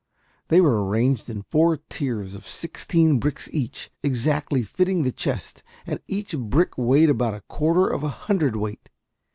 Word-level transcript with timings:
They 0.47 0.61
were 0.61 0.83
arranged 0.83 1.29
in 1.29 1.43
four 1.43 1.77
tiers 1.77 2.33
of 2.33 2.47
sixteen 2.47 3.19
bricks 3.19 3.47
each, 3.53 3.91
exactly 4.01 4.63
fitting 4.63 5.03
the 5.03 5.11
chest, 5.11 5.61
and 5.85 5.99
each 6.07 6.35
brick 6.35 6.75
weighed 6.75 7.11
about 7.11 7.35
a 7.35 7.41
quarter 7.47 7.85
of 7.87 8.01
a 8.01 8.09
hundredweight. 8.09 8.89